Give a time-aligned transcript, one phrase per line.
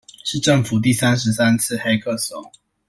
[0.23, 2.43] 是政府第三十三次黑客松